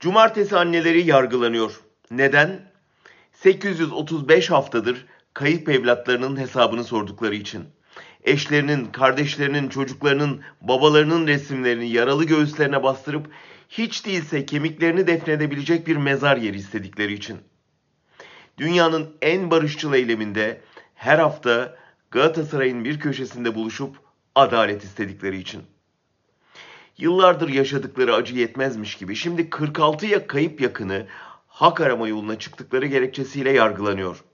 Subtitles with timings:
[0.00, 1.80] Cumartesi anneleri yargılanıyor.
[2.10, 2.60] Neden?
[3.32, 7.64] 835 haftadır kayıp evlatlarının hesabını sordukları için.
[8.24, 13.30] Eşlerinin, kardeşlerinin, çocuklarının, babalarının resimlerini yaralı göğüslerine bastırıp
[13.68, 17.38] hiç değilse kemiklerini defnedebilecek bir mezar yeri istedikleri için.
[18.58, 20.60] Dünyanın en barışçıl eyleminde
[20.94, 21.76] her hafta
[22.10, 23.96] Galatasaray'ın bir köşesinde buluşup
[24.34, 25.62] adalet istedikleri için.
[26.98, 31.06] Yıllardır yaşadıkları acı yetmezmiş gibi şimdi 46 ya kayıp yakını
[31.48, 34.24] hak arama yoluna çıktıkları gerekçesiyle yargılanıyor.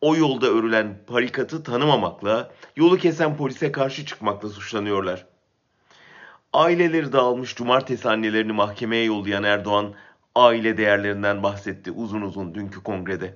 [0.00, 5.26] O yolda örülen parikatı tanımamakla, yolu kesen polise karşı çıkmakla suçlanıyorlar.
[6.52, 9.94] Aileleri dağılmış cumartesi annelerini mahkemeye yollayan Erdoğan,
[10.34, 13.34] aile değerlerinden bahsetti uzun uzun dünkü kongrede.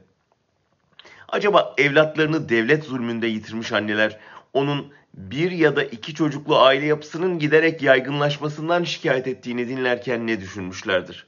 [1.28, 4.18] Acaba evlatlarını devlet zulmünde yitirmiş anneler
[4.52, 11.26] onun bir ya da iki çocuklu aile yapısının giderek yaygınlaşmasından şikayet ettiğini dinlerken ne düşünmüşlerdir?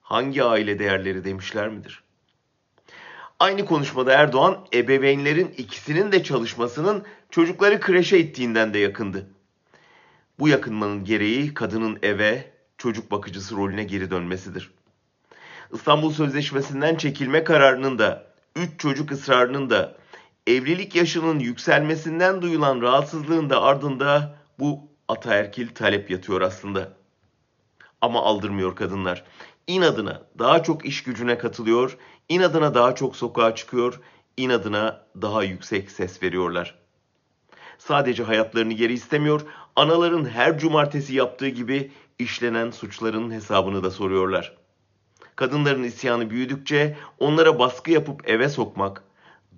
[0.00, 2.02] Hangi aile değerleri demişler midir?
[3.38, 9.26] Aynı konuşmada Erdoğan ebeveynlerin ikisinin de çalışmasının çocukları kreşe ittiğinden de yakındı.
[10.38, 14.70] Bu yakınmanın gereği kadının eve, çocuk bakıcısı rolüne geri dönmesidir.
[15.72, 19.96] İstanbul Sözleşmesi'nden çekilme kararının da, üç çocuk ısrarının da,
[20.46, 26.92] evlilik yaşının yükselmesinden duyulan rahatsızlığın da ardında bu ataerkil talep yatıyor aslında.
[28.00, 29.24] Ama aldırmıyor kadınlar.
[29.66, 31.96] İnadına daha çok iş gücüne katılıyor,
[32.28, 34.00] inadına daha çok sokağa çıkıyor,
[34.36, 36.78] inadına daha yüksek ses veriyorlar.
[37.78, 39.40] Sadece hayatlarını geri istemiyor,
[39.76, 44.56] anaların her cumartesi yaptığı gibi işlenen suçların hesabını da soruyorlar.
[45.36, 49.04] Kadınların isyanı büyüdükçe onlara baskı yapıp eve sokmak,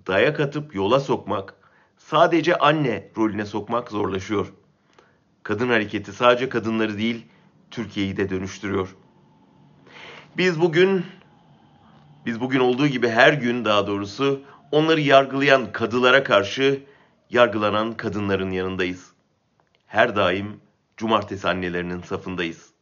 [0.07, 1.53] dayak atıp yola sokmak,
[1.97, 4.53] sadece anne rolüne sokmak zorlaşıyor.
[5.43, 7.25] Kadın hareketi sadece kadınları değil,
[7.71, 8.95] Türkiye'yi de dönüştürüyor.
[10.37, 11.05] Biz bugün
[12.25, 16.83] biz bugün olduğu gibi her gün daha doğrusu onları yargılayan kadılara karşı
[17.29, 19.11] yargılanan kadınların yanındayız.
[19.87, 20.61] Her daim
[20.97, 22.74] cumartesi annelerinin safındayız.